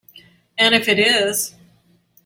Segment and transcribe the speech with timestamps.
[0.57, 1.53] And if it is?